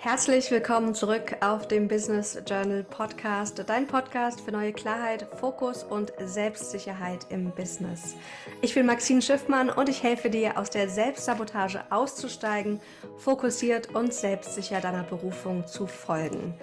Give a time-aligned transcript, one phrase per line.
[0.00, 6.12] Herzlich willkommen zurück auf dem Business Journal Podcast, dein Podcast für neue Klarheit, Fokus und
[6.24, 8.14] Selbstsicherheit im Business.
[8.62, 12.80] Ich bin Maxine Schiffmann und ich helfe dir, aus der Selbstsabotage auszusteigen,
[13.16, 16.54] fokussiert und selbstsicher deiner Berufung zu folgen.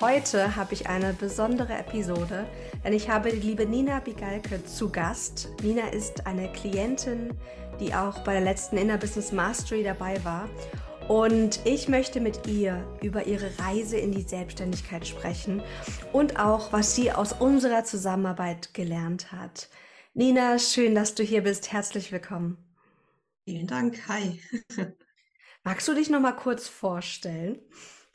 [0.00, 2.46] Heute habe ich eine besondere Episode,
[2.84, 5.50] denn ich habe die liebe Nina Bigalke zu Gast.
[5.62, 7.30] Nina ist eine Klientin,
[7.78, 10.48] die auch bei der letzten Inner Business Mastery dabei war
[11.08, 15.62] und ich möchte mit ihr über ihre Reise in die Selbstständigkeit sprechen
[16.12, 19.68] und auch, was sie aus unserer Zusammenarbeit gelernt hat.
[20.14, 21.72] Nina, schön, dass du hier bist.
[21.72, 22.58] Herzlich willkommen.
[23.44, 24.06] Vielen Dank.
[24.08, 24.40] Hi.
[25.64, 27.58] Magst du dich noch mal kurz vorstellen?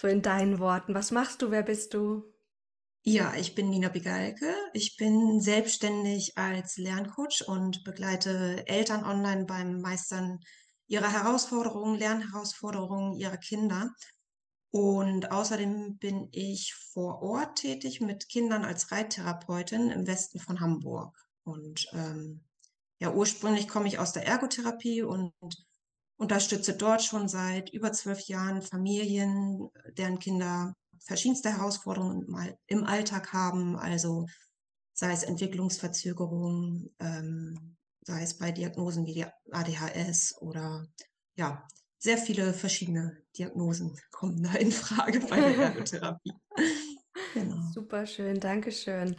[0.01, 0.93] So in deinen Worten.
[0.93, 1.51] Was machst du?
[1.51, 2.23] Wer bist du?
[3.03, 4.53] Ja, ich bin Nina Bigalke.
[4.73, 10.39] Ich bin selbstständig als Lerncoach und begleite Eltern online beim Meistern
[10.87, 13.91] ihrer Herausforderungen, Lernherausforderungen ihrer Kinder.
[14.71, 21.17] Und außerdem bin ich vor Ort tätig mit Kindern als Reittherapeutin im Westen von Hamburg.
[21.43, 22.43] Und ähm,
[22.99, 25.33] ja, ursprünglich komme ich aus der Ergotherapie und
[26.17, 32.25] unterstütze dort schon seit über zwölf Jahren Familien, deren Kinder verschiedenste Herausforderungen
[32.65, 34.25] im Alltag haben, also
[34.93, 37.76] sei es Entwicklungsverzögerungen, ähm,
[38.07, 40.87] sei es bei Diagnosen wie die ADHS oder
[41.35, 41.67] ja,
[41.99, 46.33] sehr viele verschiedene Diagnosen kommen da in Frage bei der Ergotherapie.
[47.33, 47.57] genau.
[47.73, 49.17] Super schön, danke schön.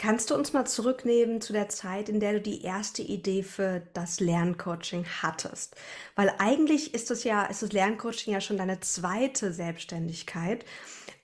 [0.00, 3.82] Kannst du uns mal zurücknehmen zu der Zeit, in der du die erste Idee für
[3.94, 5.74] das Lerncoaching hattest?
[6.14, 10.64] Weil eigentlich ist das ja, ist das Lerncoaching ja schon deine zweite Selbstständigkeit.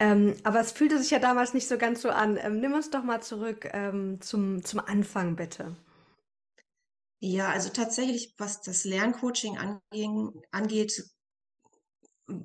[0.00, 2.36] Ähm, aber es fühlte sich ja damals nicht so ganz so an.
[2.42, 5.76] Ähm, nimm uns doch mal zurück ähm, zum, zum Anfang, bitte.
[7.20, 11.04] Ja, also tatsächlich, was das Lerncoaching anging, angeht,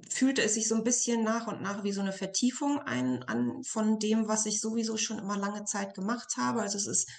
[0.10, 3.64] fühlte es sich so ein bisschen nach und nach wie so eine Vertiefung ein an
[3.64, 6.62] von dem, was ich sowieso schon immer lange Zeit gemacht habe.
[6.62, 7.10] Also es ist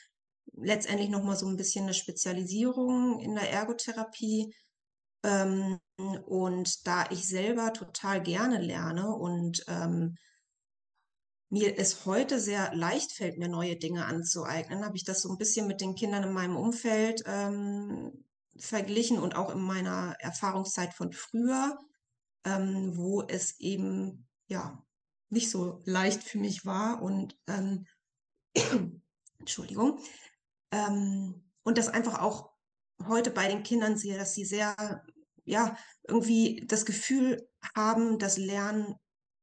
[0.52, 4.54] letztendlich noch mal so ein bisschen eine Spezialisierung in der Ergotherapie.
[5.22, 5.78] Ähm,
[6.26, 10.16] und da ich selber total gerne lerne und ähm,
[11.50, 15.38] mir es heute sehr leicht fällt, mir neue Dinge anzueignen, habe ich das so ein
[15.38, 18.24] bisschen mit den Kindern in meinem Umfeld ähm,
[18.56, 21.76] verglichen und auch in meiner Erfahrungszeit von früher,
[22.44, 24.84] ähm, wo es eben ja
[25.28, 27.86] nicht so leicht für mich war und ähm,
[29.38, 29.98] Entschuldigung
[30.70, 32.50] ähm, und das einfach auch
[33.06, 35.04] heute bei den Kindern sehe, dass sie sehr
[35.44, 38.94] ja irgendwie das Gefühl haben, das Lernen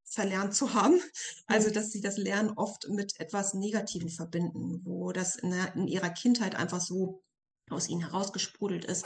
[0.09, 0.99] verlernt zu haben.
[1.47, 5.87] Also, dass sie das Lernen oft mit etwas Negativem verbinden, wo das in, der, in
[5.87, 7.23] ihrer Kindheit einfach so
[7.69, 9.05] aus ihnen herausgesprudelt ist.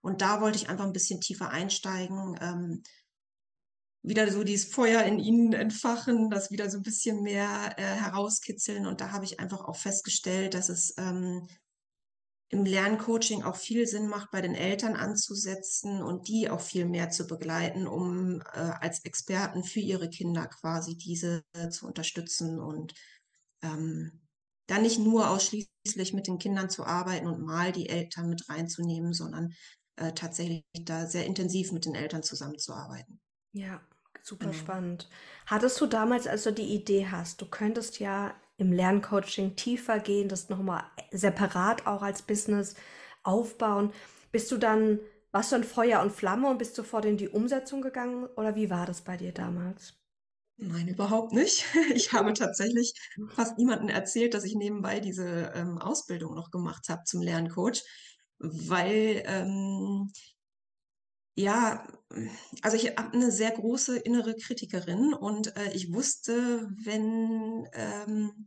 [0.00, 2.82] Und da wollte ich einfach ein bisschen tiefer einsteigen, ähm,
[4.02, 8.86] wieder so dieses Feuer in ihnen entfachen, das wieder so ein bisschen mehr äh, herauskitzeln.
[8.86, 11.48] Und da habe ich einfach auch festgestellt, dass es ähm,
[12.48, 17.10] im Lerncoaching auch viel Sinn macht, bei den Eltern anzusetzen und die auch viel mehr
[17.10, 22.94] zu begleiten, um äh, als Experten für ihre Kinder quasi diese äh, zu unterstützen und
[23.62, 24.20] ähm,
[24.68, 29.12] dann nicht nur ausschließlich mit den Kindern zu arbeiten und mal die Eltern mit reinzunehmen,
[29.12, 29.52] sondern
[29.96, 33.20] äh, tatsächlich da sehr intensiv mit den Eltern zusammenzuarbeiten.
[33.52, 33.80] Ja,
[34.22, 34.58] super genau.
[34.58, 35.08] spannend.
[35.46, 40.28] Hattest du damals, als du die Idee hast, du könntest ja im Lerncoaching tiefer gehen,
[40.28, 42.74] das nochmal separat auch als Business
[43.22, 43.92] aufbauen.
[44.32, 45.00] Bist du dann,
[45.32, 48.70] warst du ein Feuer und Flamme und bist sofort in die Umsetzung gegangen oder wie
[48.70, 49.94] war das bei dir damals?
[50.58, 51.64] Nein, überhaupt nicht.
[51.94, 52.94] Ich habe tatsächlich
[53.28, 57.82] fast niemandem erzählt, dass ich nebenbei diese ähm, Ausbildung noch gemacht habe zum Lerncoach,
[58.38, 60.10] weil ähm,
[61.36, 61.86] ja,
[62.62, 68.46] also ich habe eine sehr große innere Kritikerin und äh, ich wusste, wenn, ähm,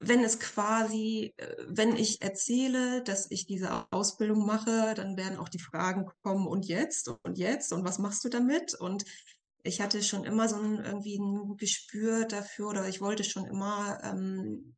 [0.00, 5.48] wenn es quasi, äh, wenn ich erzähle, dass ich diese Ausbildung mache, dann werden auch
[5.48, 8.74] die Fragen kommen, und jetzt und jetzt und was machst du damit?
[8.74, 9.04] Und
[9.62, 14.00] ich hatte schon immer so ein, irgendwie ein Gespür dafür oder ich wollte schon immer
[14.02, 14.76] ähm,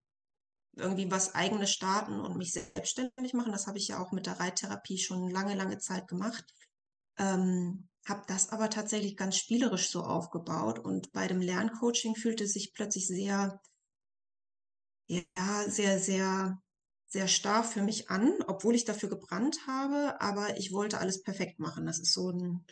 [0.77, 3.53] irgendwie was eigenes starten und mich selbstständig machen.
[3.53, 6.45] Das habe ich ja auch mit der Reittherapie schon lange, lange Zeit gemacht.
[7.19, 12.55] Ähm, habe das aber tatsächlich ganz spielerisch so aufgebaut und bei dem Lerncoaching fühlte es
[12.55, 13.61] sich plötzlich sehr,
[15.09, 15.25] ja,
[15.67, 16.61] sehr, sehr,
[17.07, 21.59] sehr starr für mich an, obwohl ich dafür gebrannt habe, aber ich wollte alles perfekt
[21.59, 21.87] machen.
[21.87, 22.65] Das ist so ein,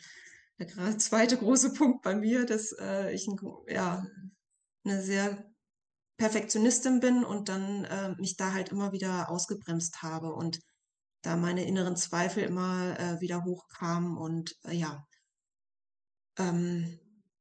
[0.59, 0.67] der
[0.97, 4.05] zweite große Punkt bei mir, dass äh, ich ein, ja,
[4.83, 5.45] eine sehr
[6.17, 10.59] Perfektionistin bin und dann äh, mich da halt immer wieder ausgebremst habe und
[11.27, 15.05] da meine inneren Zweifel immer äh, wieder hochkamen und äh, ja,
[16.39, 16.99] ähm,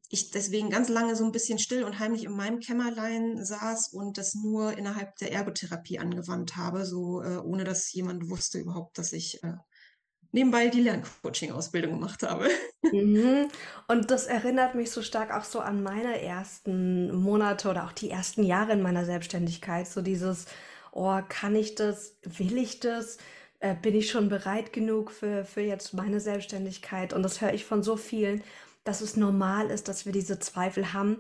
[0.09, 4.19] ich deswegen ganz lange so ein bisschen still und heimlich in meinem Kämmerlein saß und
[4.19, 9.13] das nur innerhalb der Ergotherapie angewandt habe, so äh, ohne dass jemand wusste überhaupt, dass
[9.13, 9.55] ich äh,
[10.33, 12.49] nebenbei die Lerncoaching-Ausbildung gemacht habe.
[12.83, 13.49] Mhm.
[13.89, 18.11] Und das erinnert mich so stark auch so an meine ersten Monate oder auch die
[18.11, 19.89] ersten Jahre in meiner Selbstständigkeit.
[19.89, 20.47] So dieses,
[20.93, 22.17] oh, kann ich das?
[22.23, 23.19] Will ich das?
[23.61, 27.13] Äh, bin ich schon bereit genug für, für jetzt meine Selbstständigkeit?
[27.13, 28.43] Und das höre ich von so vielen
[28.87, 31.19] dass es normal ist, dass wir diese Zweifel haben.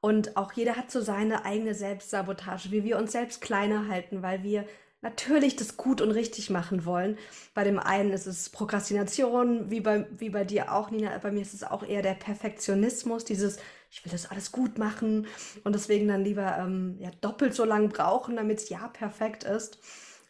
[0.00, 4.42] Und auch jeder hat so seine eigene Selbstsabotage, wie wir uns selbst kleiner halten, weil
[4.42, 4.66] wir
[5.00, 7.16] natürlich das gut und richtig machen wollen.
[7.54, 11.16] Bei dem einen ist es Prokrastination, wie bei, wie bei dir auch, Nina.
[11.18, 13.58] Bei mir ist es auch eher der Perfektionismus, dieses,
[13.90, 15.26] ich will das alles gut machen
[15.62, 19.78] und deswegen dann lieber ähm, ja, doppelt so lang brauchen, damit es ja perfekt ist.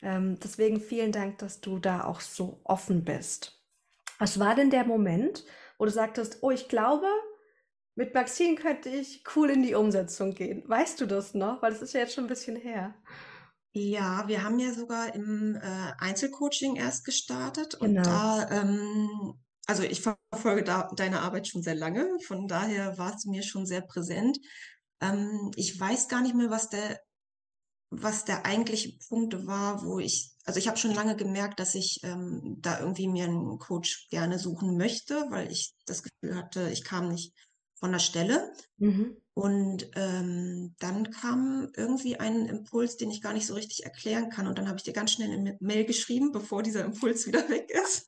[0.05, 3.63] Ähm, deswegen vielen Dank, dass du da auch so offen bist.
[4.19, 5.45] Was war denn der Moment,
[5.79, 7.07] wo du sagtest, oh, ich glaube,
[7.97, 10.63] mit Maxine könnte ich cool in die Umsetzung gehen.
[10.69, 11.63] Weißt du das noch?
[11.63, 12.95] Weil das ist ja jetzt schon ein bisschen her.
[13.73, 18.03] Ja, wir haben ja sogar im äh, Einzelcoaching erst gestartet und Genau.
[18.03, 19.35] da, ähm,
[19.67, 23.67] also ich verfolge da deine Arbeit schon sehr lange, von daher war es mir schon
[23.67, 24.39] sehr präsent.
[25.01, 27.01] Ähm, ich weiß gar nicht mehr, was der,
[28.03, 32.01] was der eigentliche Punkt war, wo ich, also ich habe schon lange gemerkt, dass ich
[32.03, 36.85] ähm, da irgendwie mir einen Coach gerne suchen möchte, weil ich das Gefühl hatte, ich
[36.85, 37.35] kam nicht
[37.75, 38.53] von der Stelle.
[38.79, 39.17] Mhm.
[39.35, 44.47] Und ähm, dann kam irgendwie ein Impuls, den ich gar nicht so richtig erklären kann.
[44.47, 47.71] Und dann habe ich dir ganz schnell eine Mail geschrieben, bevor dieser Impuls wieder weg
[47.71, 48.07] ist.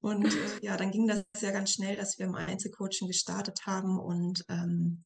[0.00, 3.98] Und äh, ja, dann ging das ja ganz schnell, dass wir im Einzelcoaching gestartet haben
[3.98, 5.04] und ähm,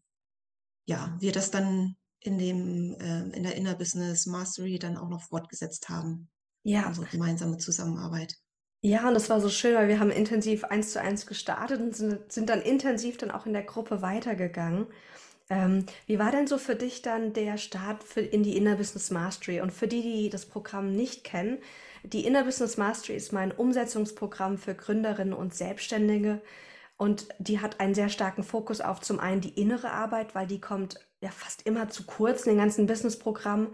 [0.84, 5.22] ja, wir das dann in dem äh, in der Inner Business Mastery dann auch noch
[5.22, 6.30] fortgesetzt haben,
[6.64, 8.36] Ja, unsere gemeinsame Zusammenarbeit.
[8.84, 11.94] Ja, und das war so schön, weil wir haben intensiv eins zu eins gestartet und
[11.94, 14.86] sind, sind dann intensiv dann auch in der Gruppe weitergegangen.
[15.50, 19.10] Ähm, wie war denn so für dich dann der Start für, in die Inner Business
[19.10, 19.60] Mastery?
[19.60, 21.58] Und für die, die das Programm nicht kennen,
[22.04, 26.42] die Inner Business Mastery ist mein Umsetzungsprogramm für Gründerinnen und Selbstständige.
[26.96, 30.60] Und die hat einen sehr starken Fokus auf zum einen die innere Arbeit, weil die
[30.60, 33.68] kommt ja fast immer zu kurz in den ganzen Businessprogrammen.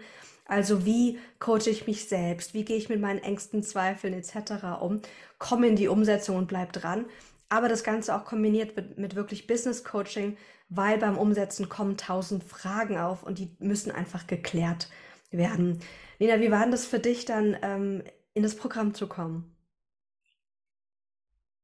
[0.45, 2.55] Also wie coache ich mich selbst?
[2.55, 4.81] Wie gehe ich mit meinen Ängsten, Zweifeln etc.
[4.81, 5.03] um?
[5.39, 7.07] Komme in die Umsetzung und bleib dran.
[7.51, 10.37] Aber das Ganze auch kombiniert mit, mit wirklich Business Coaching,
[10.69, 14.89] weil beim Umsetzen kommen tausend Fragen auf und die müssen einfach geklärt
[15.31, 15.81] werden.
[16.19, 18.03] Nina, wie war denn das für dich dann, ähm,
[18.35, 19.55] in das Programm zu kommen?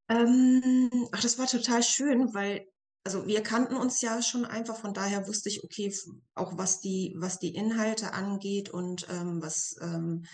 [0.09, 2.67] Ähm, ach, das war total schön, weil,
[3.05, 5.95] also wir kannten uns ja schon einfach, von daher wusste ich, okay,
[6.35, 10.25] auch was die, was die Inhalte angeht und ähm, was ähm,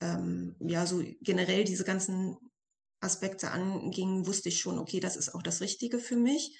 [0.00, 2.36] ähm, ja so generell diese ganzen
[3.00, 6.58] Aspekte anging, wusste ich schon, okay, das ist auch das Richtige für mich.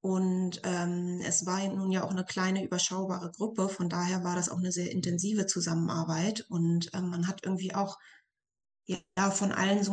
[0.00, 4.48] Und ähm, es war nun ja auch eine kleine, überschaubare Gruppe, von daher war das
[4.48, 7.98] auch eine sehr intensive Zusammenarbeit und ähm, man hat irgendwie auch
[8.86, 9.92] ja von allen so,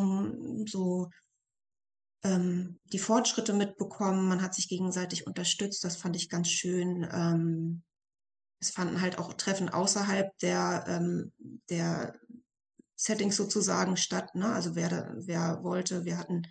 [0.68, 1.10] so
[2.26, 7.08] ähm, die Fortschritte mitbekommen, man hat sich gegenseitig unterstützt, das fand ich ganz schön.
[7.12, 7.84] Ähm,
[8.60, 11.32] es fanden halt auch Treffen außerhalb der, ähm,
[11.70, 12.20] der
[12.96, 14.48] Settings sozusagen statt, ne?
[14.48, 16.48] Also wer, wer wollte, wir hatten,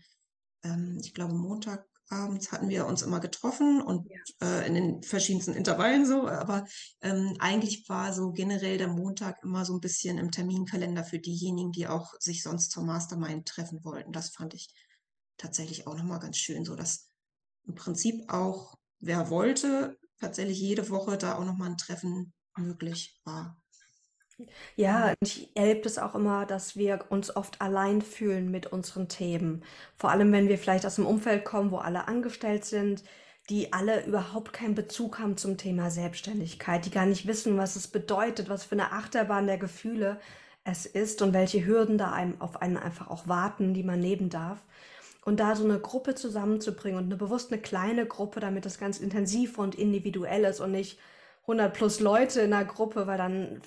[0.62, 4.46] ähm, ich glaube, Montagabends hatten wir uns immer getroffen und Ja.
[4.46, 6.66] äh, in den verschiedensten Intervallen so, aber
[7.00, 11.72] ähm, eigentlich war so generell der Montag immer so ein bisschen im Terminkalender für diejenigen,
[11.72, 14.12] die auch sich sonst zur Mastermind treffen wollten.
[14.12, 14.68] Das fand ich
[15.36, 17.10] tatsächlich auch nochmal ganz schön, so dass
[17.66, 23.60] im Prinzip auch, wer wollte, tatsächlich jede Woche da auch nochmal ein Treffen möglich war.
[24.76, 29.64] Ja, ich erlebe das auch immer, dass wir uns oft allein fühlen mit unseren Themen.
[29.96, 33.04] Vor allem, wenn wir vielleicht aus einem Umfeld kommen, wo alle angestellt sind,
[33.50, 37.88] die alle überhaupt keinen Bezug haben zum Thema Selbstständigkeit, die gar nicht wissen, was es
[37.88, 40.18] bedeutet, was für eine Achterbahn der Gefühle
[40.64, 44.30] es ist und welche Hürden da einem auf einen einfach auch warten, die man nehmen
[44.30, 44.64] darf.
[45.24, 48.98] Und da so eine Gruppe zusammenzubringen und eine bewusst eine kleine Gruppe, damit das ganz
[48.98, 50.98] intensiv und individuell ist und nicht
[51.42, 53.62] 100 plus Leute in einer Gruppe, weil dann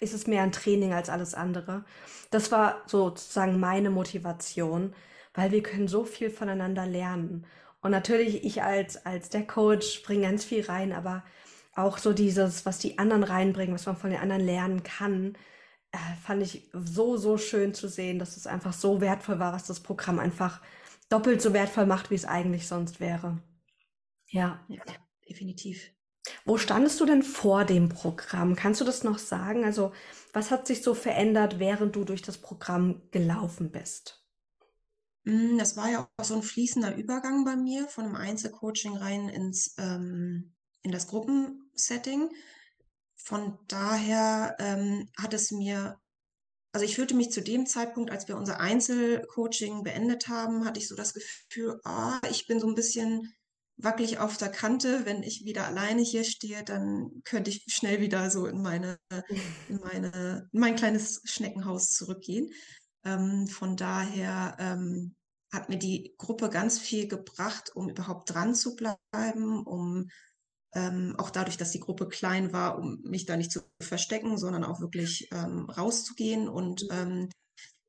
[0.00, 1.84] ist es mehr ein Training als alles andere.
[2.30, 4.94] Das war sozusagen meine Motivation,
[5.34, 7.44] weil wir können so viel voneinander lernen.
[7.82, 11.24] Und natürlich, ich als, als der Coach bringe ganz viel rein, aber
[11.74, 15.34] auch so dieses, was die anderen reinbringen, was man von den anderen lernen kann,
[15.92, 19.66] äh, fand ich so, so schön zu sehen, dass es einfach so wertvoll war, was
[19.66, 20.60] das Programm einfach
[21.10, 23.42] doppelt so wertvoll macht, wie es eigentlich sonst wäre.
[24.28, 24.60] Ja.
[24.68, 24.84] Ja,
[25.28, 25.90] definitiv.
[26.46, 28.56] Wo standest du denn vor dem Programm?
[28.56, 29.64] Kannst du das noch sagen?
[29.64, 29.92] Also,
[30.32, 34.22] was hat sich so verändert, während du durch das Programm gelaufen bist?
[35.26, 39.28] Hm, das war ja auch so 'n fließender Übergang bei mir von 'nem Einzelcoaching rein
[39.28, 42.30] ins ähm, in das Gruppensetting.
[43.16, 46.00] Von daher, ähm, hat es mir
[46.72, 50.88] also, ich fühlte mich zu dem Zeitpunkt, als wir unser Einzelcoaching beendet haben, hatte ich
[50.88, 53.32] so das Gefühl: „Ah, ich bin so 'n bisschen
[53.76, 55.04] wackelig auf der Kante.
[55.06, 58.98] Wenn ich wieder alleine hier stehe, dann könnte ich schnell wieder so in meine
[59.68, 62.50] in meine in mein kleines Schneckenhaus zurückgehen.“
[63.04, 65.14] Ähm, von daher, ähm,
[65.52, 70.08] hat mir die Gruppe ganz viel gebracht, um überhaupt dran zu bleiben, um
[70.74, 74.64] ähm, auch dadurch, dass die Gruppe klein war, um mich da nicht zu verstecken, sondern
[74.64, 76.90] auch wirklich, ähm, rauszugehen und, Mhm.
[76.90, 77.30] ähm,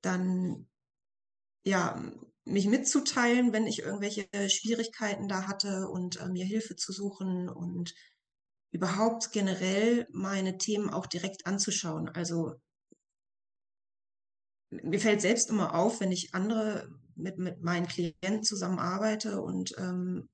[0.02, 0.68] dann
[1.66, 2.02] ja,
[2.46, 7.94] mich mitzuteilen, wenn ich irgendwelche Schwierigkeiten da hatte und, äh, mir Hilfe zu suchen und
[8.72, 12.10] überhaupt generell meine Themen auch direkt anzuschauen.
[12.10, 12.56] Also
[14.72, 20.30] mir fällt selbst immer auf, wenn ich andere mit mit meinen Klienten zusammenarbeite und, ähm,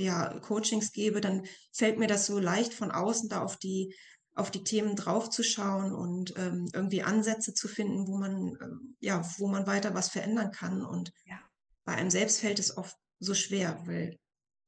[0.00, 3.94] ja, Coachings gebe, dann fällt mir das so leicht von außen da auf die
[4.34, 9.48] auf die Themen draufzuschauen und, ähm, irgendwie Ansätze zu finden, wo man, ähm ja, wo
[9.48, 10.82] man weiter was verändern kann.
[10.84, 11.38] Und Ja.
[11.84, 14.18] bei einem selbst fällt es oft so schwer, weil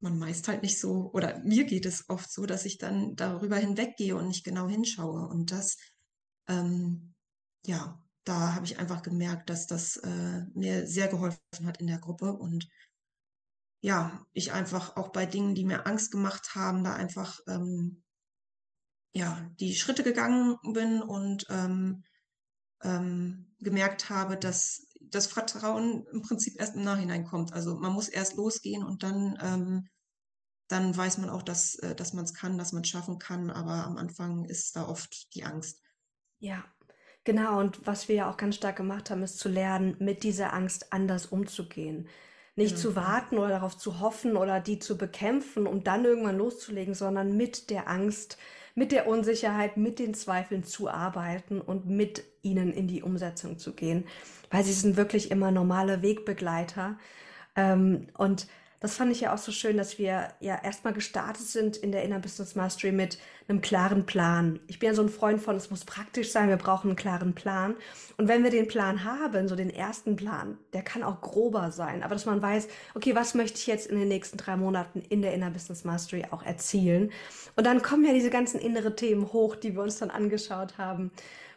[0.01, 3.57] man meist halt nicht so oder mir geht es oft so, dass ich dann darüber
[3.57, 5.29] hinweggehe und nicht genau hinschaue.
[5.29, 5.77] Und das,
[6.49, 7.15] ähm
[7.67, 11.99] ja, da habe ich einfach gemerkt, dass das, äh, mir sehr geholfen hat in der
[11.99, 12.69] Gruppe und
[13.83, 18.03] ja, ich einfach auch bei Dingen, die mir Angst gemacht haben, da einfach, ähm
[19.15, 22.03] ja, die Schritte gegangen bin und, ähm,
[22.83, 27.53] ähm, gemerkt habe, dass das Vertrauen im Prinzip erst im Nachhinein kommt.
[27.53, 29.89] Also, man muss erst losgehen und dann ähm,
[30.69, 33.99] dann weiß man auch, dass äh, dass man's kann, dass man's schaffen kann, aber am
[33.99, 35.83] Anfang ist da oft die Angst.
[36.39, 36.65] Ja,
[37.25, 37.61] genau.
[37.61, 40.93] Und was wir ja auch ganz stark gemacht haben, ist zu lernen, mit dieser Angst
[40.93, 42.09] anders umzugehen.
[42.55, 46.37] Nicht Genau, zu warten oder darauf zu hoffen oder die zu bekämpfen, um dann irgendwann
[46.37, 48.37] loszulegen, sondern mit der Angst,
[48.75, 53.75] mit der Unsicherheit, mit den Zweifeln zu arbeiten und mit ihnen in die Umsetzung zu
[53.75, 54.05] gehen,
[54.51, 56.99] weil sie sind wirklich immer normale Wegbegleiter.
[57.57, 58.47] Ähm, und
[58.83, 61.93] das fand ich ja auch so schön, dass wir ja erst mal gestartet sind in
[61.93, 63.17] der Inner Business Mastery mit
[63.49, 64.61] 'nem klaren Plan.
[64.67, 67.35] Ich bin ja so 'n Freund von, es muss praktisch sein, wir brauchen 'n klaren
[67.35, 67.77] Plan.
[68.19, 72.03] Und wenn wir den Plan haben, so den ersten Plan, der kann auch grober sein,
[72.03, 75.23] aber dass man weiß: „Okay, was möchte ich jetzt in den nächsten 3 Monaten in
[75.23, 77.13] der Inner Business Mastery auch erzielen?“
[77.57, 81.13] Und dann kommen ja diese ganzen innere Themen hoch, die wir uns dann angeschaut haben.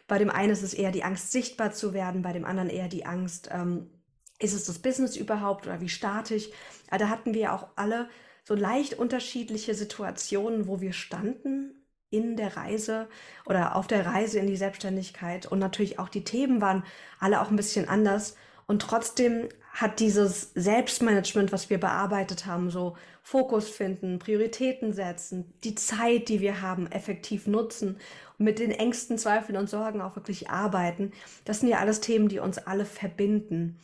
[0.08, 2.88] Bei dem einen ist es eher die Angst, sichtbar zu werden, bei dem anderen eher
[2.88, 3.90] die Angst, ähm:
[4.38, 6.52] „Ist es das Business überhaupt oder wie starte ich?“
[6.90, 8.08] Ah, da hatten wir ja auch alle
[8.44, 13.08] so leicht unterschiedliche Situationen, wo wir standen in der Reise
[13.46, 15.46] oder auf der Reise in die Selbstständigkeit.
[15.46, 16.84] Und natürlich auch die Themen waren
[17.18, 18.36] alle auch 'n bisschen anders.
[18.66, 25.74] Und trotzdem hat dieses Selbstmanagement, was wir bearbeitet haben, so Fokus finden, Prioritäten setzen, die
[25.74, 27.98] Zeit, die wir haben, effektiv nutzen
[28.38, 31.12] und mit den Ängsten, Zweifeln und Sorgen auch wirklich arbeiten.
[31.44, 33.78] Das sind ja alles Themen, die uns alle verbinden.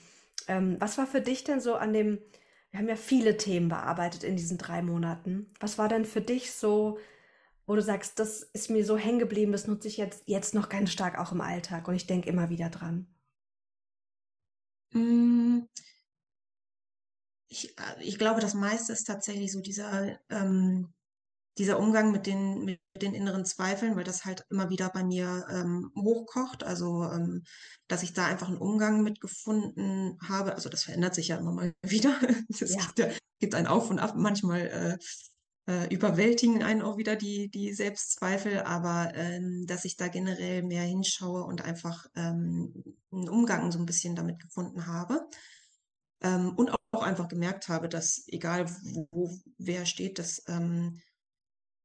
[0.49, 2.19] Ähm, was war für dich denn so an dem
[2.71, 5.53] wir haben ja viele Themen bearbeitet in diesen 3 Monaten.
[5.61, 6.99] Was war denn für dich so,
[7.67, 10.69] wo du sagst: „Das ist mir so hängen geblieben, das nutze ich jetzt jetzt noch
[10.71, 13.07] ganz stark auch im Alltag und ich denke immer wieder dran?“
[14.93, 15.67] Hm
[17.49, 20.93] ich äh, ich glaube, das meiste ist tatsächlich so dieser ähm,
[21.59, 25.47] dieser Umgang mit den mit den inneren Zweifeln, weil das halt immer wieder bei mir,
[25.51, 26.65] ähm, hochkocht.
[26.65, 27.43] Also, ähm,
[27.89, 30.55] dass ich da einfach 'n Umgang mit gefunden habe.
[30.55, 32.17] Also, das verändert sich ja immer mal wieder.
[32.61, 32.79] Es Ja.
[32.79, 33.09] gibt ja
[33.41, 34.15] gibt ein Auf und Ab.
[34.17, 34.99] Manchmal,
[35.69, 40.63] äh, äh, überwältigen einen auch wieder die die Selbstzweifel, aber, ähm, dass ich da generell
[40.65, 42.73] mehr hinschaue und einfach, ähm,
[43.13, 45.29] 'n Umgang so 'n bisschen damit gefunden habe.
[46.23, 48.69] Ähm, und auch einfach gemerkt habe, dass egal
[49.13, 51.01] wo wer steht, dass ähm,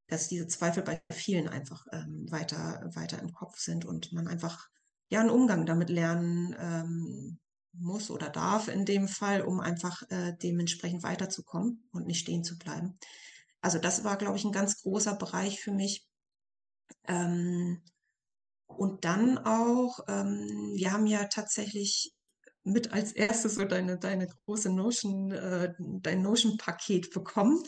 [0.07, 4.67] dass diese Zweifel bei vielen einfach, ähm, weiter weiter im Kopf sind und man einfach,
[5.09, 7.39] ja, 'n Umgang damit lernen, ähm,
[7.73, 12.57] muss oder darf in dem Fall, um einfach, äh, dementsprechend weiterzukommen und nicht stehen zu
[12.57, 12.97] bleiben.
[13.61, 16.05] Also, das war, glaube ich, 'n ganz großer Bereich für mich.
[17.07, 17.81] Ähm,
[18.67, 22.13] und dann auch ähm, wir haben ja tatsächlich
[22.63, 23.49] mit als 1.
[23.49, 27.63] so deine deine große Notion äh, dein Notion-Paket bekommen,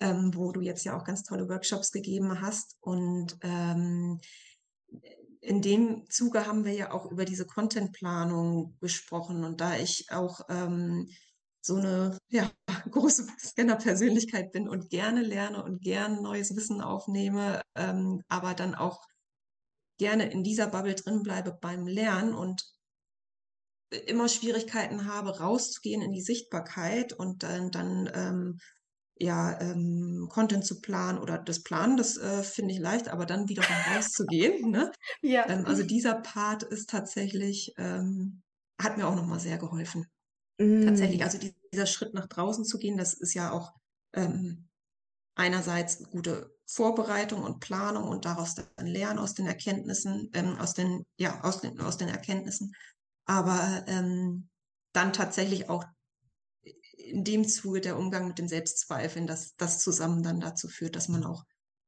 [0.00, 2.76] ähm, wo du jetzt ja auch ganz tolle Workshops gegeben hast.
[2.80, 4.20] Und, ähm,
[5.40, 9.44] in dem Zuge haben wir ja auch über diese Contentplanung gesprochen.
[9.44, 11.08] Und da ich auch, ähm,
[11.62, 12.50] so 'ne, ja,
[12.90, 19.00] große Scanner-Persönlichkeit bin und gerne lerne und gern neues Wissen aufnehme, ähm, aber dann auch
[19.98, 22.62] gerne in dieser Bubble drin bleibe beim Lernen und
[24.06, 28.58] immer Schwierigkeiten habe, rauszugehen in die Sichtbarkeit und dann, dann ähm,
[29.18, 33.48] ja, ähm, Content zu planen oder das Planen, das äh, finde ich leicht, aber dann
[33.48, 34.70] wiederum rauszugehen.
[34.70, 34.92] Ne?
[35.22, 35.48] Ja.
[35.48, 38.42] Ähm, also dieser Part ist tatsächlich, ähm,
[38.80, 40.06] hat mir auch nochmal sehr geholfen.
[40.58, 40.84] Mm.
[40.84, 43.72] Tatsächlich, also die, dieser Schritt nach draußen zu gehen, das ist ja auch
[44.14, 44.68] ähm,
[45.34, 51.04] einerseits gute Vorbereitung und Planung und daraus dann lernen aus den Erkenntnissen, ähm, aus den,
[51.18, 52.74] ja, aus den, aus den Erkenntnissen,
[53.24, 54.48] aber ähm,
[54.92, 55.84] dann tatsächlich auch
[56.96, 61.08] in dem Zuge der Umgang mit den Selbstzweifeln, dass das zusammen dann dazu führt, dass
[61.08, 61.44] man auch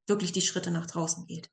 [0.06, 1.50] wirklich die Schritte nach draußen geht.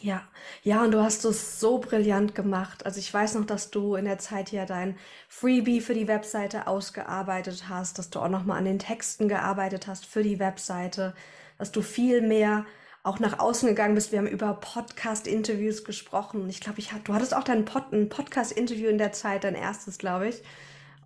[0.00, 0.22] Ja,
[0.62, 2.84] ja, und du hast es so brillant gemacht.
[2.84, 6.66] Also ich weiß noch, dass du in der Zeit ja dein Freebie für die Webseite
[6.66, 11.14] ausgearbeitet hast, dass du auch noch mal an den Texten gearbeitet hast für die Webseite,
[11.58, 12.66] dass du viel mehr
[13.04, 14.12] auch nach außen gegangen bist.
[14.12, 16.48] Wir haben über Podcast-Interviews gesprochen.
[16.48, 19.98] Ich glaube, ich du hattest auch dein Pod, ein Podcast-Interview in der Zeit, dein erstes,
[19.98, 20.42] glaube ich.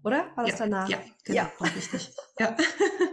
[0.08, 0.26] Oder?
[0.34, 0.88] War das ja, danach?
[0.88, 1.52] Ja, genau, ja.
[1.74, 2.12] richtig.
[2.40, 2.56] Ja.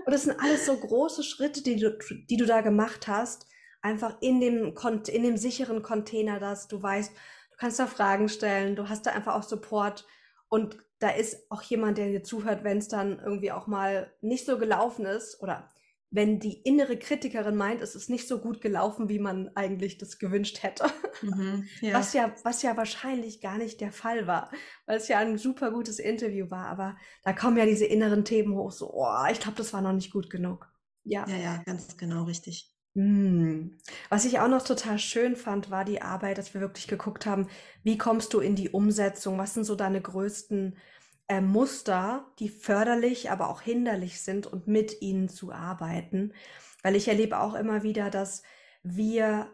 [0.05, 1.97] Und das sind alles so große Schritte, die du,
[2.29, 3.47] die du da gemacht hast.
[3.81, 4.75] Einfach in dem,
[5.07, 9.11] in dem sicheren Container, dass du weißt, du kannst da Fragen stellen, du hast da
[9.11, 10.05] einfach auch Support
[10.47, 14.45] und da ist auch jemand, der dir zuhört, wenn es dann irgendwie auch mal nicht
[14.45, 15.69] so gelaufen ist oder
[16.11, 20.17] wenn die innere Kritikerin meint, es ist nicht so gut gelaufen, wie man eigentlich das
[20.17, 20.85] gewünscht hätte.
[21.21, 21.93] Mhm, ja.
[21.93, 24.51] Was, ja, was ja wahrscheinlich gar nicht der Fall war,
[24.85, 26.67] weil es ja ein super gutes Interview war.
[26.67, 29.93] Aber da kommen ja diese inneren Themen hoch, so, oh, ich glaube, das war noch
[29.93, 30.71] nicht gut genug.
[31.03, 32.71] Ja, ja, ja ganz genau richtig.
[32.95, 33.77] Hm.
[34.09, 37.49] Was ich auch noch total schön fand, war die Arbeit, dass wir wirklich geguckt haben,
[37.83, 39.37] wie kommst du in die Umsetzung?
[39.37, 40.77] Was sind so deine größten
[41.27, 46.33] äh, Muster, die förderlich, aber auch hinderlich sind und mit ihnen zu arbeiten.
[46.83, 48.43] Weil ich erlebe auch immer wieder, dass
[48.83, 49.49] wir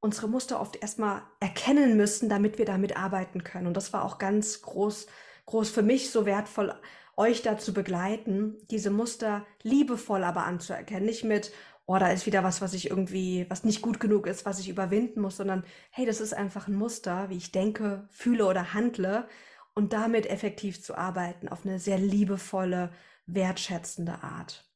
[0.00, 3.68] unsere Muster oft erstmal erkennen müssen, damit wir damit arbeiten können.
[3.68, 5.06] Und das war auch ganz groß,
[5.46, 6.74] groß für mich so wertvoll,
[7.16, 11.04] euch da zu begleiten, diese Muster liebevoll aber anzuerkennen.
[11.04, 11.52] Nicht mit,
[11.86, 14.68] oh, da ist wieder was, was ich irgendwie, was nicht gut genug ist, was ich
[14.68, 19.28] überwinden muss, sondern hey, das ist einfach ein Muster, wie ich denke, fühle oder handle
[19.74, 22.92] und damit effektiv zu arbeiten auf eine sehr liebevolle,
[23.26, 24.68] wertschätzende Art.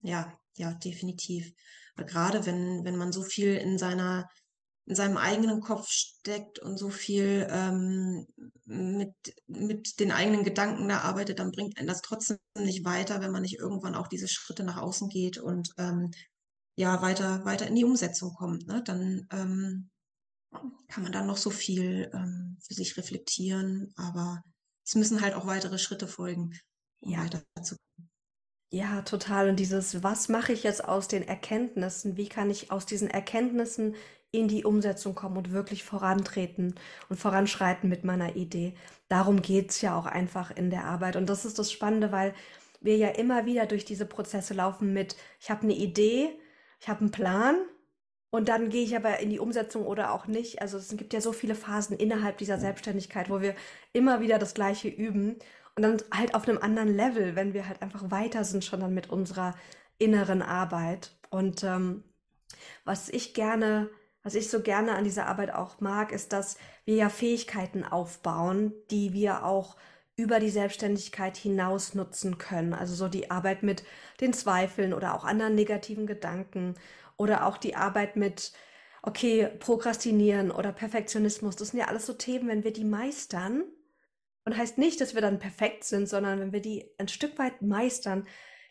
[0.00, 1.52] Ja, ja, definitiv.
[1.96, 4.28] gerade wenn, wenn man so viel in seiner,
[4.86, 8.26] in seinem eigenen Kopf steckt und so viel ähm,
[8.66, 9.14] mit,
[9.46, 13.42] mit den eigenen Gedanken da arbeitet, dann bringt einen das trotzdem nicht weiter, wenn man
[13.42, 16.10] nicht irgendwann auch diese Schritte nach außen geht und ähm,
[16.76, 18.66] ja, weiter, weiter in die Umsetzung kommt.
[18.66, 18.82] Ne?
[18.84, 19.90] Dann ähm,
[20.88, 24.42] kann man dann noch so viel ähm, für sich reflektieren, aber
[24.84, 26.52] es müssen halt auch weitere Schritte folgen,
[27.00, 27.24] um ja.
[27.24, 28.10] weiterzukommen.
[28.70, 29.48] Ja, total.
[29.48, 32.16] Und dieses, was mache ich jetzt aus den Erkenntnissen?
[32.16, 33.94] Wie kann ich aus diesen Erkenntnissen
[34.32, 36.74] in die Umsetzung kommen und wirklich vorantreten
[37.08, 38.74] und voranschreiten mit meiner Idee?
[39.08, 41.14] Darum geht es ja auch einfach in der Arbeit.
[41.14, 42.34] Und das ist das Spannende, weil
[42.80, 46.36] wir ja immer wieder durch diese Prozesse laufen mit, ich habe eine Idee,
[46.80, 47.56] ich habe einen Plan,
[48.34, 50.60] und dann gehe ich aber in die Umsetzung oder auch nicht.
[50.60, 53.54] Also es gibt ja so viele Phasen innerhalb dieser Selbstständigkeit, wo wir
[53.92, 55.36] immer wieder das Gleiche üben.
[55.76, 58.92] Und dann halt auf einem anderen Level, wenn wir halt einfach weiter sind schon dann
[58.92, 59.54] mit unserer
[59.98, 61.16] inneren Arbeit.
[61.30, 62.02] Und ähm,
[62.84, 63.88] was ich gerne,
[64.24, 68.72] was ich so gerne an dieser Arbeit auch mag, ist, dass wir ja Fähigkeiten aufbauen,
[68.90, 69.76] die wir auch
[70.16, 72.74] über die Selbstständigkeit hinaus nutzen können.
[72.74, 73.84] Also so die Arbeit mit
[74.20, 76.74] den Zweifeln oder auch anderen negativen Gedanken
[77.16, 78.52] oder auch die Arbeit mit,
[79.02, 81.56] okay, Prokrastinieren oder Perfektionismus.
[81.56, 83.64] Das sind ja alles so Themen, wenn wir die meistern.
[84.46, 87.62] Und heißt nicht, dass wir dann perfekt sind, sondern wenn wir die ein Stück weit
[87.62, 88.26] meistern,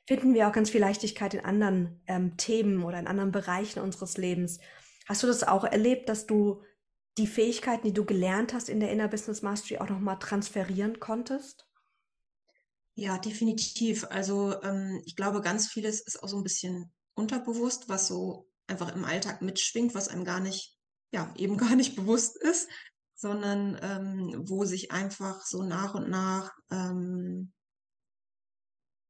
[0.06, 4.17] finden wir auch ganz viel Leichtigkeit in anderen ähm, Themen oder in anderen Bereichen unseres
[4.17, 4.60] Lebens.
[5.08, 6.62] Hast du das auch erlebt, dass du
[7.17, 11.67] die Fähigkeiten, die du gelernt hast in der Inner Business Mastery, auch nochmal transferieren konntest?
[12.95, 14.06] Ja, definitiv.
[14.10, 18.93] Also ähm, ich glaube, ganz vieles ist auch so ein bisschen unterbewusst, was so einfach
[18.95, 20.78] im Alltag mitschwingt, was einem gar nicht,
[21.12, 22.69] ja, eben gar nicht bewusst ist,
[23.15, 27.54] sondern ähm, wo sich einfach so nach und nach, ähm,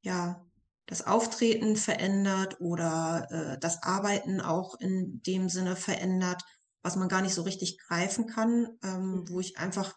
[0.02, 0.46] ja,
[0.86, 6.44] das Auftreten verändert oder äh, das Arbeiten auch in dem Sinne verändert,
[6.82, 9.96] was man gar nicht so richtig greifen kann, ähm, wo ich einfach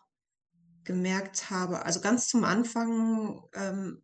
[0.84, 4.02] gemerkt habe, also ganz zum Anfang ähm,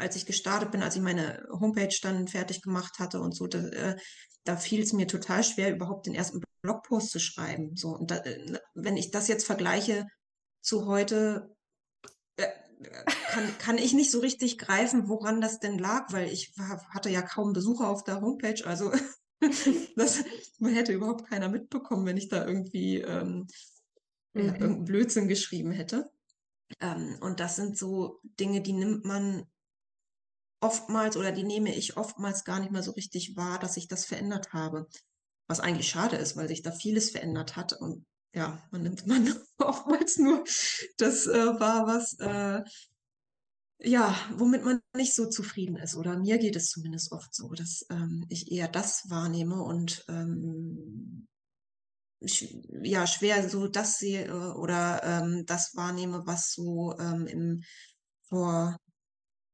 [0.00, 3.58] als ich gestartet bin, als ich meine Homepage dann fertig gemacht hatte und so, da,
[3.58, 3.96] äh,
[4.44, 7.76] da fiel es mir total schwer, überhaupt den ersten Blogpost zu schreiben.
[7.76, 10.06] So, und da, äh, wenn ich das jetzt vergleiche
[10.62, 11.54] zu heute,
[12.36, 12.48] äh,
[13.28, 17.10] kann, kann ich nicht so richtig greifen, woran das denn lag, weil ich war, hatte
[17.10, 18.64] ja kaum Besucher auf der Homepage.
[18.64, 18.92] Also
[19.96, 20.24] das
[20.62, 23.46] hätte überhaupt keiner mitbekommen, wenn ich da irgendwie ähm,
[24.32, 24.40] mhm.
[24.40, 26.10] irgendeinen Blödsinn geschrieben hätte.
[26.80, 29.46] Ähm, und das sind so Dinge, die nimmt man
[30.60, 34.04] oftmals oder die nehme ich oftmals gar nicht mehr so richtig wahr, dass ich das
[34.04, 34.88] verändert habe.
[35.46, 39.34] Was eigentlich schade ist, weil sich da vieles verändert hat und ja, man nimmt man
[39.58, 40.44] oftmals nur
[40.98, 42.62] das äh, wahr, was äh,
[43.82, 45.96] ja, womit man nicht so zufrieden ist.
[45.96, 51.26] Oder mir geht es zumindest oft so, dass ähm, ich eher das wahrnehme und ähm,
[52.82, 57.62] ja, schwer so das sehe äh, oder ähm, das wahrnehme, was so ähm, im
[58.28, 58.76] vor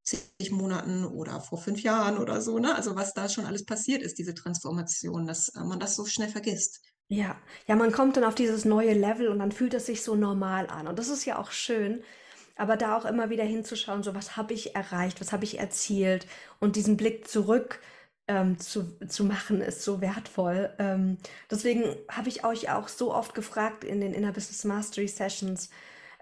[0.06, 2.74] zig Monaten oder vor fünf Jahren oder so, ne?
[2.74, 6.28] Also was da schon alles passiert ist, diese Transformation, dass äh, man das so schnell
[6.28, 6.80] vergisst.
[7.08, 10.14] Ja, ja, man kommt dann auf dieses neue Level und dann fühlt es sich so
[10.16, 10.88] normal an.
[10.88, 12.02] Und das ist ja auch schön,
[12.56, 16.26] aber da auch immer wieder hinzuschauen, so was habe ich erreicht, was habe ich erzielt
[16.58, 17.80] und diesen Blick zurück
[18.28, 20.70] ähm, zu, zu machen, ist so wertvoll.
[20.78, 21.18] Ähm,
[21.50, 25.70] deswegen habe ich euch auch so oft gefragt in den Inner Business Mastery Sessions,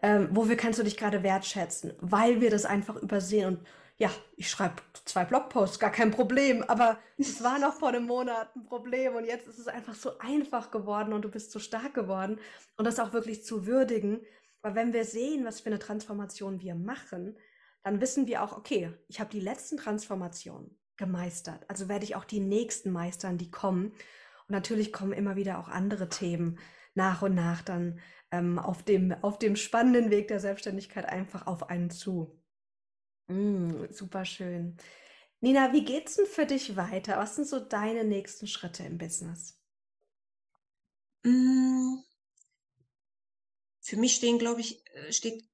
[0.05, 1.95] ähm, wofür kannst du dich gerade wertschätzen?
[1.99, 6.99] Weil wir das einfach übersehen und ja, ich schreibe zwei Blogposts, gar kein Problem, aber
[7.17, 10.71] es war noch vor einem Monat ein Problem und jetzt ist es einfach so einfach
[10.71, 12.39] geworden und du bist so stark geworden
[12.77, 14.21] und das auch wirklich zu würdigen,
[14.61, 17.39] weil wenn wir sehen, was für eine Transformation wir machen,
[17.83, 21.65] dann wissen wir auch, okay, ich habe die letzten Transformationen gemeistert.
[21.69, 23.87] Also werde ich auch die nächsten meistern, die kommen.
[23.87, 26.59] Und natürlich kommen immer wieder auch andere Themen
[26.95, 28.01] nach und nach dann
[28.35, 32.41] ähm, auf, dem, auf dem spannenden Weg der Selbstständigkeit einfach auf einen zu.
[33.29, 34.77] Mm, super schön.
[35.41, 37.17] Nina, wie geht's denn für dich weiter?
[37.17, 39.59] Was sind so deine nächsten Schritte im Business?
[41.23, 41.97] Mm,
[43.81, 45.45] für mich stehen, glaube ich, äh, steht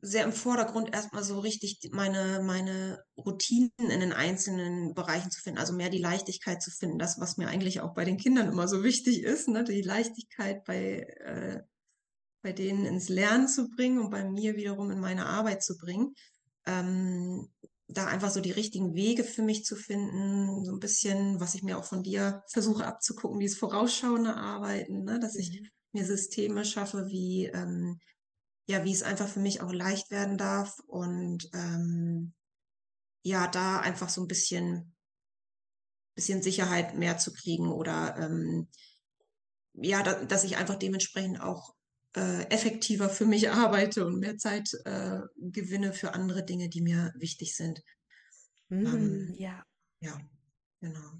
[0.00, 5.58] sehr im Vordergrund erstmal so richtig meine, meine Routinen in den einzelnen Bereichen zu finden,
[5.58, 8.68] also mehr die Leichtigkeit zu finden, das, was mir eigentlich auch bei den Kindern immer
[8.68, 9.64] so wichtig ist, ne?
[9.64, 11.62] die Leichtigkeit bei, äh,
[12.46, 16.14] bei denen ins Lernen zu bringen und bei mir wiederum in meine Arbeit zu bringen.
[16.64, 17.48] Ähm,
[17.88, 21.64] da einfach so die richtigen Wege für mich zu finden, so ein bisschen, was ich
[21.64, 25.18] mir auch von dir versuche abzugucken, dieses vorausschauende Arbeiten, ne?
[25.18, 25.68] dass ich mhm.
[25.90, 27.98] mir Systeme schaffe, wie ähm,
[28.68, 32.32] ja, wie es einfach für mich auch leicht werden darf und ähm,
[33.24, 34.94] ja, da einfach so ein bisschen,
[36.14, 38.68] bisschen Sicherheit mehr zu kriegen oder ähm,
[39.74, 41.75] ja, da, dass ich einfach dementsprechend auch
[42.16, 47.12] äh, effektiver für mich arbeite und mehr Zeit äh, gewinne für andere Dinge, die mir
[47.16, 47.82] wichtig sind.
[48.68, 49.62] Mm, ähm, ja.
[50.00, 50.18] Ja,
[50.80, 51.12] genau.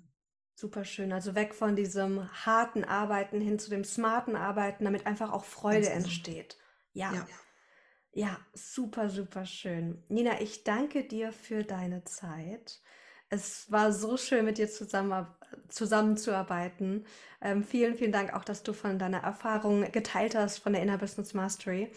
[0.54, 1.12] Super schön.
[1.12, 5.90] Also weg von diesem harten Arbeiten hin zu dem smarten Arbeiten, damit einfach auch Freude
[5.90, 6.56] entsteht.
[6.94, 7.12] Ja.
[7.12, 7.26] ja.
[8.12, 10.02] Ja, super, super schön.
[10.08, 12.80] Nina, ich danke dir für deine Zeit.
[13.28, 15.26] Es war so schön, mit dir zusammen,
[15.68, 17.04] zusammenzuarbeiten.
[17.40, 20.98] Ähm, vielen, vielen Dank auch, dass du von deiner Erfahrung geteilt hast von der Inner
[20.98, 21.90] Business Mastery.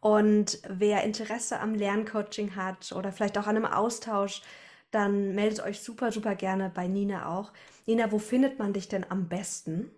[0.00, 4.42] Und wer Interesse am Lerncoaching hat oder vielleicht auch an einem Austausch,
[4.90, 7.52] dann meldet euch super, super gerne bei Nina auch.
[7.86, 9.90] Nina, wo findet man dich denn am besten?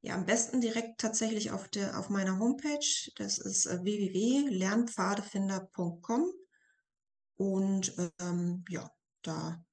[0.00, 3.10] Ja, am besten direkt tatsächlich auf der, auf meiner Homepage.
[3.16, 6.32] Das ist äh, www.lernpfadefinder.com.
[7.36, 8.88] Und ähm, ja,
[9.22, 9.64] da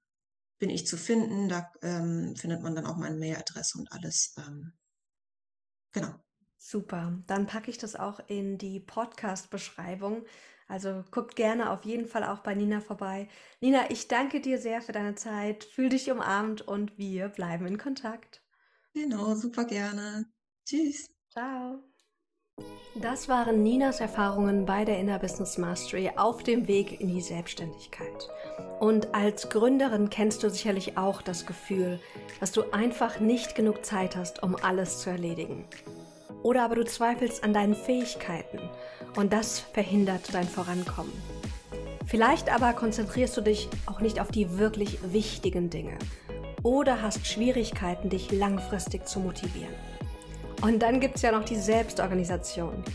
[0.63, 1.49] bin ich zu finden.
[1.49, 4.33] Da ähm, findet man dann auch meine Mailadresse und alles.
[4.37, 4.71] Ähm,
[5.91, 6.13] genau.
[6.55, 7.21] Super.
[7.27, 10.23] Dann packe ich das auch in die Podcast-Beschreibung.
[10.69, 13.27] Also guckt gerne auf jeden Fall auch bei Nina vorbei.
[13.59, 15.65] Nina, ich danke dir sehr für deine Zeit.
[15.65, 18.41] Fühl dich umarmt und wir bleiben in Kontakt.
[18.93, 20.31] Genau, super gerne.
[20.65, 21.09] Tschüss.
[21.29, 21.92] Ciao.
[22.95, 28.29] Das waren Ninas Erfahrungen bei der Inner Business Mastery auf dem Weg in die Selbstständigkeit.
[28.79, 31.99] Und als Gründerin kennst du sicherlich auch das Gefühl,
[32.39, 35.65] dass du einfach nicht genug Zeit hast, um alles zu erledigen.
[36.43, 38.59] Oder aber du zweifelst an deinen Fähigkeiten
[39.15, 41.13] und das verhindert dein Vorankommen.
[42.05, 45.97] Vielleicht aber konzentrierst du dich auch nicht auf die wirklich wichtigen Dinge
[46.61, 49.73] oder hast Schwierigkeiten, dich langfristig zu motivieren.
[50.63, 52.85] Und dann gibt es ja noch die Selbstorganisation,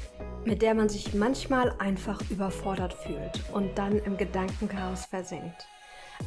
[0.47, 5.69] mit der man sich manchmal einfach überfordert fühlt und dann im Gedankenchaos versinkt.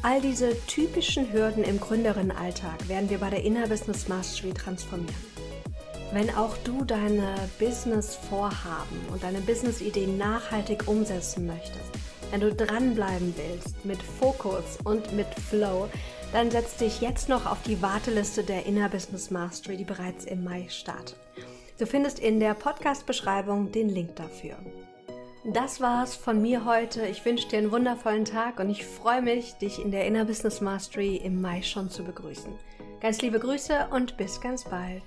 [0.04, 5.16] All diese typischen Hürden im Gründerinnenalltag werden wir bei der Inner Business Mastery transformieren.
[6.12, 11.90] Wenn auch du deine Business-Vorhaben und deine Business-Ideen nachhaltig umsetzen möchtest,
[12.30, 15.88] wenn du dranbleiben willst mit Fokus und mit Flow,
[16.32, 20.42] dann setz dich jetzt noch auf die Warteliste der Inner Business Mastery, die bereits im
[20.44, 21.16] Mai startet.
[21.78, 24.56] Du findest in der Podcast-Beschreibung den Link dafür.
[25.44, 27.06] Das war's von mir heute.
[27.06, 30.60] Ich wünsche dir einen wundervollen Tag und ich freue mich, dich in der Inner Business
[30.60, 32.52] Mastery im Mai schon zu begrüßen.
[33.00, 35.02] Ganz liebe Grüße und bis ganz bald.